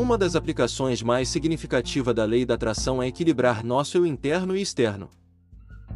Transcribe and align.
Uma 0.00 0.16
das 0.16 0.34
aplicações 0.34 1.02
mais 1.02 1.28
significativas 1.28 2.14
da 2.14 2.24
lei 2.24 2.46
da 2.46 2.54
atração 2.54 3.02
é 3.02 3.08
equilibrar 3.08 3.62
nosso 3.62 3.98
eu 3.98 4.06
interno 4.06 4.56
e 4.56 4.62
externo. 4.62 5.10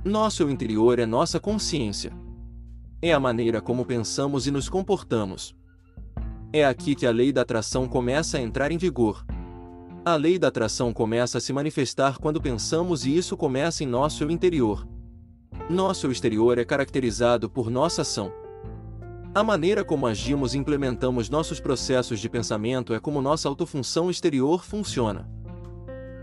Nosso 0.05 0.43
eu 0.43 0.51
interior 0.51 0.99
é 0.99 1.07
nossa 1.07 1.41
consciência. 1.41 2.13
É 3.01 3.15
a 3.15 3.19
maneira 3.19 3.63
como 3.63 3.83
pensamos 3.87 4.47
e 4.47 4.51
nos 4.51 4.69
comportamos. 4.69 5.57
É 6.53 6.67
aqui 6.67 6.95
que 6.95 7.07
a 7.07 7.11
lei 7.11 7.33
da 7.33 7.41
atração 7.41 7.89
começa 7.89 8.37
a 8.37 8.43
entrar 8.43 8.71
em 8.71 8.77
vigor. 8.77 9.25
A 10.05 10.17
lei 10.17 10.39
da 10.39 10.49
atração 10.49 10.93
começa 10.93 11.39
a 11.39 11.41
se 11.41 11.55
manifestar 11.55 12.19
quando 12.19 12.43
pensamos 12.43 13.07
e 13.07 13.17
isso 13.17 13.39
começa 13.39 13.83
em 13.83 13.87
nosso 13.87 14.23
eu 14.23 14.31
interior. 14.31 14.87
Nosso 15.71 16.07
eu 16.07 16.13
exterior 16.13 16.59
é 16.59 16.65
caracterizado 16.67 17.49
por 17.49 17.71
nossa 17.71 18.03
ação. 18.03 18.31
A 19.35 19.43
maneira 19.43 19.83
como 19.83 20.07
agimos 20.07 20.55
e 20.55 20.59
implementamos 20.59 21.29
nossos 21.29 21.59
processos 21.59 22.21
de 22.21 22.29
pensamento 22.29 22.95
é 22.95 23.01
como 23.01 23.21
nossa 23.21 23.49
autofunção 23.49 24.09
exterior 24.09 24.65
funciona. 24.65 25.29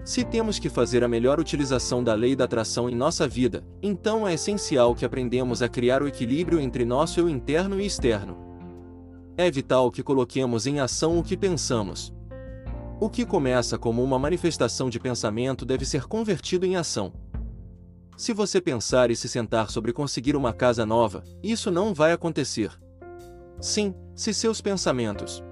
Se 0.05 0.23
temos 0.23 0.57
que 0.57 0.69
fazer 0.69 1.03
a 1.03 1.09
melhor 1.09 1.37
utilização 1.37 2.01
da 2.01 2.13
lei 2.13 2.37
da 2.37 2.45
atração 2.45 2.89
em 2.89 2.95
nossa 2.95 3.27
vida, 3.27 3.65
então 3.83 4.25
é 4.25 4.35
essencial 4.35 4.95
que 4.95 5.03
aprendemos 5.03 5.61
a 5.61 5.67
criar 5.67 6.01
o 6.01 6.07
equilíbrio 6.07 6.57
entre 6.57 6.85
nosso 6.85 7.19
eu 7.19 7.27
interno 7.27 7.81
e 7.81 7.85
externo. 7.85 8.37
É 9.35 9.51
vital 9.51 9.91
que 9.91 10.01
coloquemos 10.01 10.65
em 10.65 10.79
ação 10.79 11.19
o 11.19 11.23
que 11.23 11.35
pensamos. 11.35 12.13
O 12.97 13.09
que 13.09 13.25
começa 13.25 13.77
como 13.77 14.01
uma 14.01 14.17
manifestação 14.17 14.89
de 14.89 15.01
pensamento 15.01 15.65
deve 15.65 15.83
ser 15.83 16.05
convertido 16.05 16.65
em 16.65 16.77
ação. 16.77 17.11
Se 18.15 18.31
você 18.31 18.61
pensar 18.61 19.11
e 19.11 19.17
se 19.17 19.27
sentar 19.27 19.69
sobre 19.69 19.91
conseguir 19.91 20.37
uma 20.37 20.53
casa 20.53 20.85
nova, 20.85 21.25
isso 21.43 21.69
não 21.69 21.93
vai 21.93 22.13
acontecer. 22.13 22.71
Sim, 23.61 23.93
se 24.15 24.33
seus 24.33 24.59
pensamentos 24.59 25.43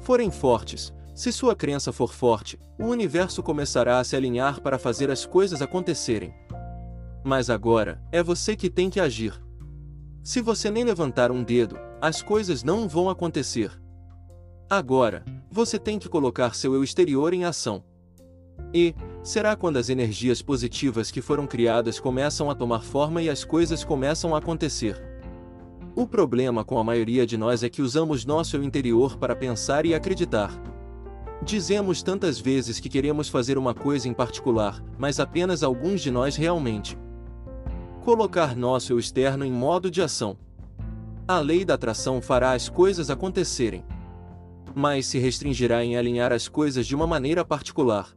forem 0.00 0.30
fortes, 0.30 0.92
se 1.14 1.32
sua 1.32 1.54
crença 1.54 1.92
for 1.92 2.14
forte, 2.14 2.58
o 2.78 2.86
universo 2.86 3.42
começará 3.42 3.98
a 3.98 4.04
se 4.04 4.16
alinhar 4.16 4.62
para 4.62 4.78
fazer 4.78 5.10
as 5.10 5.26
coisas 5.26 5.60
acontecerem. 5.60 6.32
Mas 7.24 7.50
agora, 7.50 8.00
é 8.12 8.22
você 8.22 8.54
que 8.54 8.70
tem 8.70 8.88
que 8.88 9.00
agir. 9.00 9.34
Se 10.22 10.40
você 10.40 10.70
nem 10.70 10.84
levantar 10.84 11.30
um 11.30 11.42
dedo, 11.42 11.76
as 12.00 12.22
coisas 12.22 12.62
não 12.62 12.88
vão 12.88 13.10
acontecer. 13.10 13.70
Agora, 14.70 15.24
você 15.50 15.78
tem 15.78 15.98
que 15.98 16.08
colocar 16.08 16.54
seu 16.54 16.72
eu 16.72 16.84
exterior 16.84 17.34
em 17.34 17.44
ação. 17.44 17.82
E, 18.72 18.94
será 19.22 19.56
quando 19.56 19.76
as 19.76 19.88
energias 19.88 20.40
positivas 20.40 21.10
que 21.10 21.20
foram 21.20 21.46
criadas 21.46 21.98
começam 21.98 22.48
a 22.48 22.54
tomar 22.54 22.82
forma 22.82 23.20
e 23.20 23.28
as 23.28 23.44
coisas 23.44 23.82
começam 23.82 24.34
a 24.34 24.38
acontecer. 24.38 25.17
O 25.98 26.06
problema 26.06 26.64
com 26.64 26.78
a 26.78 26.84
maioria 26.84 27.26
de 27.26 27.36
nós 27.36 27.64
é 27.64 27.68
que 27.68 27.82
usamos 27.82 28.24
nosso 28.24 28.56
interior 28.58 29.16
para 29.16 29.34
pensar 29.34 29.84
e 29.84 29.96
acreditar. 29.96 30.52
Dizemos 31.42 32.04
tantas 32.04 32.38
vezes 32.38 32.78
que 32.78 32.88
queremos 32.88 33.28
fazer 33.28 33.58
uma 33.58 33.74
coisa 33.74 34.08
em 34.08 34.14
particular, 34.14 34.80
mas 34.96 35.18
apenas 35.18 35.64
alguns 35.64 36.00
de 36.00 36.12
nós 36.12 36.36
realmente. 36.36 36.96
Colocar 38.04 38.54
nosso 38.54 38.92
eu 38.92 38.98
externo 39.00 39.44
em 39.44 39.50
modo 39.50 39.90
de 39.90 40.00
ação. 40.00 40.38
A 41.26 41.40
lei 41.40 41.64
da 41.64 41.74
atração 41.74 42.22
fará 42.22 42.52
as 42.52 42.68
coisas 42.68 43.10
acontecerem. 43.10 43.84
Mas 44.76 45.04
se 45.06 45.18
restringirá 45.18 45.84
em 45.84 45.96
alinhar 45.96 46.32
as 46.32 46.46
coisas 46.46 46.86
de 46.86 46.94
uma 46.94 47.08
maneira 47.08 47.44
particular. 47.44 48.16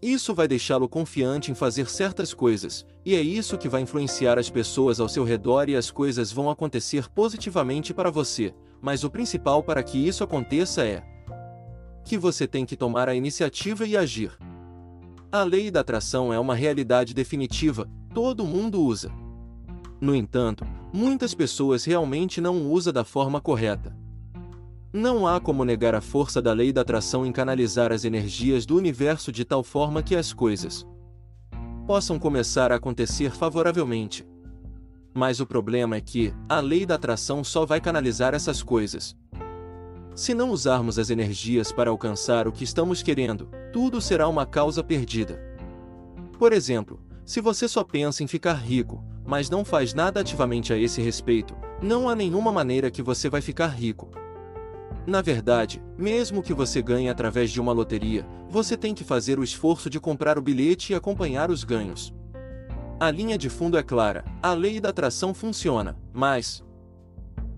Isso 0.00 0.32
vai 0.32 0.46
deixá-lo 0.46 0.88
confiante 0.88 1.50
em 1.50 1.54
fazer 1.54 1.88
certas 1.88 2.32
coisas, 2.32 2.86
e 3.04 3.16
é 3.16 3.20
isso 3.20 3.58
que 3.58 3.68
vai 3.68 3.80
influenciar 3.80 4.38
as 4.38 4.48
pessoas 4.48 5.00
ao 5.00 5.08
seu 5.08 5.24
redor 5.24 5.68
e 5.68 5.74
as 5.74 5.90
coisas 5.90 6.30
vão 6.30 6.48
acontecer 6.48 7.08
positivamente 7.08 7.92
para 7.92 8.10
você. 8.10 8.54
Mas 8.80 9.02
o 9.02 9.10
principal 9.10 9.60
para 9.60 9.82
que 9.82 9.98
isso 9.98 10.22
aconteça 10.22 10.84
é 10.86 11.02
que 12.04 12.16
você 12.16 12.46
tem 12.46 12.64
que 12.64 12.76
tomar 12.76 13.08
a 13.08 13.14
iniciativa 13.14 13.84
e 13.86 13.96
agir. 13.96 14.30
A 15.32 15.42
lei 15.42 15.70
da 15.70 15.80
atração 15.80 16.32
é 16.32 16.38
uma 16.38 16.54
realidade 16.54 17.12
definitiva, 17.12 17.90
todo 18.14 18.46
mundo 18.46 18.80
usa. 18.80 19.12
No 20.00 20.14
entanto, 20.14 20.64
muitas 20.92 21.34
pessoas 21.34 21.84
realmente 21.84 22.40
não 22.40 22.70
usam 22.70 22.92
da 22.92 23.04
forma 23.04 23.40
correta. 23.40 23.94
Não 24.92 25.26
há 25.26 25.38
como 25.38 25.64
negar 25.64 25.94
a 25.94 26.00
força 26.00 26.40
da 26.40 26.52
lei 26.52 26.72
da 26.72 26.80
atração 26.80 27.26
em 27.26 27.32
canalizar 27.32 27.92
as 27.92 28.04
energias 28.04 28.64
do 28.64 28.74
universo 28.74 29.30
de 29.30 29.44
tal 29.44 29.62
forma 29.62 30.02
que 30.02 30.16
as 30.16 30.32
coisas 30.32 30.86
possam 31.86 32.18
começar 32.18 32.70
a 32.70 32.76
acontecer 32.76 33.30
favoravelmente. 33.30 34.22
Mas 35.14 35.40
o 35.40 35.46
problema 35.46 35.96
é 35.96 36.00
que 36.02 36.34
a 36.46 36.60
lei 36.60 36.84
da 36.84 36.96
atração 36.96 37.42
só 37.42 37.64
vai 37.64 37.80
canalizar 37.80 38.34
essas 38.34 38.62
coisas. 38.62 39.16
Se 40.14 40.34
não 40.34 40.50
usarmos 40.50 40.98
as 40.98 41.08
energias 41.08 41.72
para 41.72 41.88
alcançar 41.88 42.46
o 42.46 42.52
que 42.52 42.62
estamos 42.62 43.02
querendo, 43.02 43.48
tudo 43.72 44.02
será 44.02 44.28
uma 44.28 44.44
causa 44.44 44.84
perdida. 44.84 45.42
Por 46.38 46.52
exemplo, 46.52 47.00
se 47.24 47.40
você 47.40 47.66
só 47.66 47.82
pensa 47.82 48.22
em 48.22 48.26
ficar 48.26 48.54
rico, 48.54 49.02
mas 49.26 49.48
não 49.48 49.64
faz 49.64 49.94
nada 49.94 50.20
ativamente 50.20 50.74
a 50.74 50.78
esse 50.78 51.00
respeito, 51.00 51.54
não 51.82 52.06
há 52.06 52.14
nenhuma 52.14 52.52
maneira 52.52 52.90
que 52.90 53.02
você 53.02 53.30
vai 53.30 53.40
ficar 53.40 53.68
rico. 53.68 54.10
Na 55.08 55.22
verdade, 55.22 55.82
mesmo 55.96 56.42
que 56.42 56.52
você 56.52 56.82
ganhe 56.82 57.08
através 57.08 57.50
de 57.50 57.58
uma 57.58 57.72
loteria, 57.72 58.26
você 58.50 58.76
tem 58.76 58.94
que 58.94 59.02
fazer 59.02 59.38
o 59.38 59.42
esforço 59.42 59.88
de 59.88 59.98
comprar 59.98 60.36
o 60.36 60.42
bilhete 60.42 60.92
e 60.92 60.94
acompanhar 60.94 61.50
os 61.50 61.64
ganhos. 61.64 62.12
A 63.00 63.10
linha 63.10 63.38
de 63.38 63.48
fundo 63.48 63.78
é 63.78 63.82
clara, 63.82 64.22
a 64.42 64.52
lei 64.52 64.78
da 64.78 64.90
atração 64.90 65.32
funciona, 65.32 65.96
mas. 66.12 66.62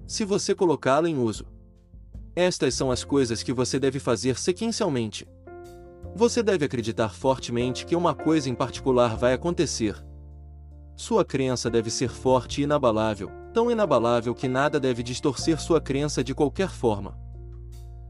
Se 0.06 0.25
você 0.25 0.55
colocá-la 0.55 1.09
em 1.09 1.19
uso. 1.19 1.44
Estas 2.37 2.75
são 2.75 2.89
as 2.89 3.03
coisas 3.03 3.43
que 3.43 3.53
você 3.53 3.81
deve 3.81 3.99
fazer 3.99 4.39
sequencialmente. 4.39 5.27
Você 6.15 6.44
deve 6.44 6.66
acreditar 6.66 7.09
fortemente 7.09 7.84
que 7.84 7.97
uma 7.97 8.15
coisa 8.15 8.49
em 8.49 8.55
particular 8.55 9.16
vai 9.16 9.33
acontecer. 9.33 9.97
Sua 10.94 11.25
crença 11.25 11.69
deve 11.69 11.91
ser 11.91 12.10
forte 12.10 12.60
e 12.60 12.65
inabalável, 12.65 13.28
tão 13.53 13.72
inabalável 13.72 14.37
que 14.37 14.47
nada 14.47 14.78
deve 14.78 15.03
distorcer 15.03 15.60
sua 15.60 15.80
crença 15.80 16.22
de 16.22 16.33
qualquer 16.33 16.69
forma. 16.69 17.28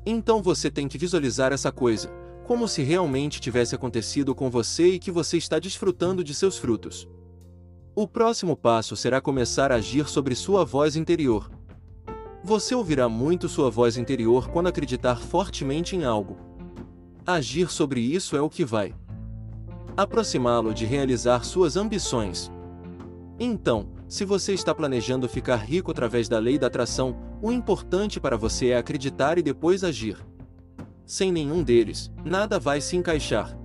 Então 0.05 0.43
você 0.43 0.71
tem 0.71 0.89
que 0.89 0.99
visualizar 0.99 1.53
essa 1.53 1.71
coisa, 1.71 2.09
como 2.47 2.67
se 2.67 2.83
realmente 2.83 3.41
tivesse 3.41 3.75
acontecido 3.75 4.35
com 4.35 4.51
você 4.51 4.95
e 4.95 4.99
que 4.99 5.11
você 5.11 5.37
está 5.37 5.59
desfrutando 5.59 6.25
de 6.25 6.35
seus 6.35 6.59
frutos. 6.59 7.09
O 7.95 8.09
próximo 8.09 8.57
passo 8.57 8.97
será 8.97 9.21
começar 9.21 9.71
a 9.73 9.77
agir 9.77 10.09
sobre 10.09 10.35
sua 10.35 10.65
voz 10.65 10.97
interior. 10.97 11.51
Você 12.43 12.75
ouvirá 12.75 13.09
muito 13.09 13.49
sua 13.49 13.71
voz 13.71 13.97
interior 13.97 14.49
quando 14.49 14.69
acreditar 14.69 15.17
fortemente 15.17 15.95
em 15.95 16.05
algo. 16.05 16.37
Agir 17.27 17.71
sobre 17.71 18.01
isso 18.01 18.37
é 18.37 18.41
o 18.41 18.49
que 18.49 18.65
vai 18.65 18.95
aproximá-lo 19.97 20.73
de 20.73 20.87
realizar 20.87 21.45
suas 21.45 21.77
ambições. 21.77 22.51
Então, 23.39 23.89
se 24.11 24.25
você 24.25 24.53
está 24.53 24.75
planejando 24.75 25.29
ficar 25.29 25.55
rico 25.55 25.93
através 25.93 26.29
da 26.29 26.37
lei 26.37 26.59
da 26.59 26.67
atração, 26.67 27.17
o 27.41 27.53
importante 27.53 28.19
para 28.19 28.37
você 28.37 28.71
é 28.71 28.77
acreditar 28.77 29.39
e 29.39 29.43
depois 29.43 29.85
agir. 29.85 30.17
Sem 31.07 31.31
nenhum 31.31 31.63
deles, 31.63 32.11
nada 32.25 32.59
vai 32.59 32.81
se 32.81 32.97
encaixar. 32.97 33.57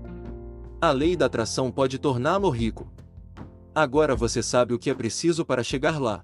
A 0.79 0.91
lei 0.91 1.15
da 1.15 1.25
atração 1.25 1.71
pode 1.71 1.97
torná-lo 1.97 2.47
rico. 2.51 2.87
Agora 3.73 4.15
você 4.15 4.43
sabe 4.43 4.75
o 4.75 4.77
que 4.77 4.91
é 4.91 4.93
preciso 4.93 5.43
para 5.43 5.63
chegar 5.63 5.99
lá. 5.99 6.23